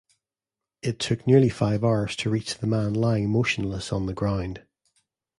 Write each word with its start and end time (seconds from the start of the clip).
It 0.81 0.97
took 0.97 1.27
nearly 1.27 1.49
five 1.49 1.83
hours 1.83 2.15
to 2.15 2.31
reach 2.31 2.55
the 2.57 2.65
man 2.65 2.95
lying 2.95 3.29
motionless 3.29 3.93
on 3.93 4.07
the 4.07 4.15
ground. 4.15 4.65